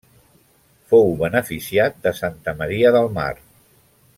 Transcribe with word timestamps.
Fou 0.93 1.11
beneficiat 1.19 1.99
de 2.07 2.15
Santa 2.21 2.57
Maria 2.63 2.93
del 2.99 3.11
Mar. 3.19 3.31